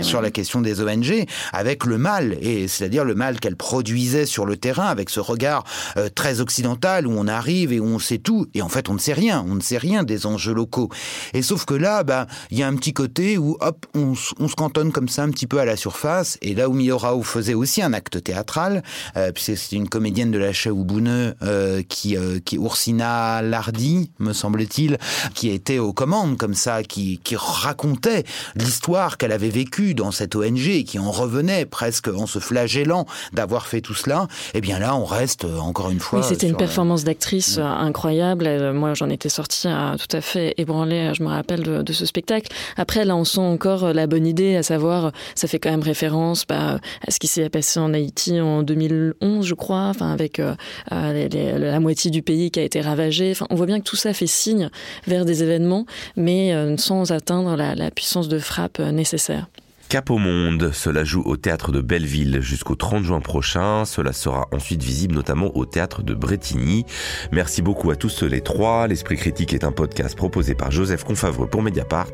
sur, 0.03 0.21
la 0.21 0.31
question 0.31 0.62
des 0.62 0.81
ONG 0.81 1.25
avec 1.53 1.86
le 1.86 1.98
mal 1.98 2.38
et 2.41 2.67
c'est-à-dire 2.69 3.03
le 3.03 3.15
mal 3.15 3.39
qu'elle 3.39 3.57
produisait 3.57 4.25
sur 4.25 4.45
le 4.45 4.55
terrain 4.55 4.85
avec 4.85 5.09
ce 5.09 5.19
regard 5.19 5.63
euh, 5.97 6.09
très 6.13 6.39
occidental 6.39 7.07
où 7.07 7.11
on 7.11 7.27
arrive 7.27 7.73
et 7.73 7.79
où 7.79 7.85
on 7.85 7.99
sait 7.99 8.17
tout. 8.17 8.47
Et 8.53 8.61
en 8.61 8.69
fait 8.69 8.89
on 8.89 8.93
ne 8.93 8.99
sait 8.99 9.13
rien, 9.13 9.43
on 9.47 9.55
ne 9.55 9.61
sait 9.61 9.77
rien 9.77 10.03
des 10.03 10.25
enjeux 10.25 10.53
locaux. 10.53 10.89
Et 11.33 11.41
sauf 11.41 11.65
que 11.65 11.73
là, 11.73 12.03
bah 12.03 12.27
il 12.51 12.57
y 12.57 12.63
a 12.63 12.67
un 12.67 12.75
petit 12.75 12.93
côté 12.93 13.38
où 13.38 13.57
hop, 13.59 13.85
on, 13.93 14.15
se 14.15 14.55
cantonne 14.55 14.91
comme 14.91 15.09
ça 15.09 15.23
un 15.23 15.29
petit 15.29 15.47
peu 15.47 15.59
à 15.59 15.65
la 15.65 15.75
surface. 15.75 16.38
Et 16.41 16.55
là 16.55 16.69
où 16.69 16.73
Miorao 16.73 17.23
faisait 17.23 17.53
aussi 17.53 17.81
un 17.81 17.93
acte 17.93 18.23
théâtral, 18.23 18.83
euh, 19.17 19.31
puisque 19.31 19.57
c'est 19.57 19.75
une 19.75 19.89
comédienne 19.89 20.31
de 20.31 20.38
la 20.38 20.53
Chaoubouneux 20.53 21.35
euh, 21.41 21.81
qui 21.88 22.17
euh, 22.17 22.39
qui 22.43 22.55
Ursina 22.57 23.41
Lardy, 23.41 24.11
me 24.19 24.33
semble-t-il, 24.33 24.97
qui 25.33 25.49
était 25.49 25.79
aux 25.79 25.93
commandes 25.93 26.38
comme 26.38 26.53
ça, 26.53 26.83
qui 26.83 27.19
qui 27.23 27.35
racontait 27.35 28.23
l'histoire 28.55 29.17
qu'elle 29.17 29.31
avait 29.31 29.49
vécue 29.49 29.93
dans 29.93 30.11
cette 30.11 30.35
ONG 30.35 30.67
et 30.67 30.83
qui 30.83 30.99
en 30.99 31.11
revenait 31.11 31.65
presque 31.65 32.07
en 32.07 32.27
se 32.27 32.39
flagellant 32.49 33.05
d'avoir 33.33 33.67
fait 33.67 33.81
tout 33.81 33.93
cela. 33.93 34.27
Eh 34.53 34.61
bien 34.61 34.79
là, 34.79 34.95
on 34.95 35.05
reste 35.05 35.45
encore 35.45 35.89
une 35.89 35.99
fois. 35.99 36.23
c'était 36.23 36.47
une 36.47 36.57
performance 36.57 37.03
d'actrice 37.03 37.57
mm. 37.57 37.61
incroyable. 37.61 38.71
Moi, 38.73 38.93
j'en 38.93 39.09
étais 39.09 39.29
sortie 39.29 39.67
tout 39.67 40.15
à 40.15 40.21
fait 40.21 40.53
ébranlée. 40.57 41.11
Je 41.15 41.23
me 41.23 41.29
rappelle 41.29 41.83
de, 41.83 41.93
ce 41.93 42.05
spectacle. 42.05 42.51
Après, 42.77 43.05
là, 43.05 43.15
on 43.15 43.23
sent 43.23 43.39
encore 43.39 43.93
la 43.93 44.07
bonne 44.07 44.25
idée, 44.25 44.55
à 44.55 44.63
savoir, 44.63 45.11
ça 45.35 45.47
fait 45.47 45.59
quand 45.59 45.71
même 45.71 45.81
référence 45.81 46.45
bah, 46.47 46.79
à 47.07 47.11
ce 47.11 47.19
qui 47.19 47.27
s'est 47.27 47.49
passé 47.49 47.79
en 47.79 47.93
Haïti 47.93 48.39
en 48.39 48.63
2011, 48.63 49.45
je 49.45 49.53
crois, 49.53 49.87
enfin 49.87 50.11
avec 50.11 50.41
la 50.89 51.79
moitié 51.79 52.11
du 52.11 52.21
pays 52.21 52.51
qui 52.51 52.59
a 52.59 52.63
été 52.63 52.81
ravagé. 52.81 53.31
Enfin, 53.31 53.47
on 53.49 53.55
voit 53.55 53.65
bien 53.65 53.79
que 53.79 53.85
tout 53.85 53.95
ça 53.95 54.13
fait 54.13 54.27
signe 54.27 54.69
vers 55.07 55.25
des 55.25 55.43
événements, 55.43 55.85
mais 56.15 56.53
euh, 56.53 56.77
sans 56.77 57.11
atteindre 57.11 57.55
la, 57.55 57.91
puissance 57.91 58.27
de 58.27 58.39
frappe 58.39 58.79
euh, 58.79 58.91
nécessaire. 58.91 59.47
Cap 59.89 60.12
au 60.12 60.19
monde, 60.19 60.69
cela 60.72 61.03
joue 61.03 61.24
au 61.25 61.36
théâtre 61.36 61.72
de 61.72 61.81
Belleville 61.81 62.41
jusqu'au 62.41 62.75
30 62.75 63.03
juin 63.03 63.22
prochain. 63.22 63.86
Cela 63.86 64.13
sera 64.13 64.48
ensuite 64.51 64.84
visible 64.84 65.15
notamment 65.15 65.50
au 65.58 65.65
théâtre 65.65 66.03
de 66.03 66.13
Bretigny. 66.13 66.86
Merci 67.31 67.63
beaucoup 67.63 67.89
à 67.89 67.96
tous 67.96 68.22
les 68.22 68.41
trois. 68.41 68.88
L'Esprit 68.88 69.15
critique 69.15 69.51
est 69.51 69.63
un 69.63 69.72
podcast 69.72 70.15
proposé 70.15 70.53
par 70.53 70.69
Joseph 70.69 71.03
Confavreux 71.03 71.48
pour 71.48 71.63
Mediapart, 71.63 72.13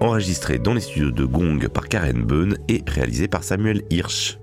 enregistré 0.00 0.58
dans 0.58 0.74
les 0.74 0.80
studios 0.80 1.12
de 1.12 1.24
Gong 1.24 1.68
par 1.68 1.88
Karen 1.88 2.24
Beun 2.24 2.56
et 2.68 2.82
réalisé 2.88 3.28
par 3.28 3.44
Samuel 3.44 3.82
Hirsch. 3.88 4.41